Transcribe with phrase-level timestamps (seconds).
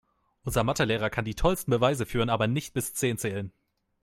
[0.45, 3.51] Unser Mathe-Lehrer kann die tollsten Beweise führen, aber nicht bis zehn zählen.